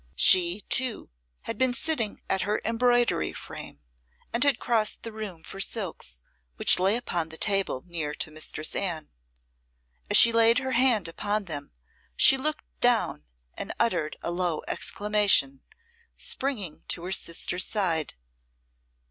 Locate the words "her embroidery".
2.41-3.33